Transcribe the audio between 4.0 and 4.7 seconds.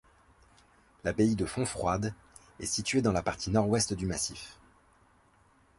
massif.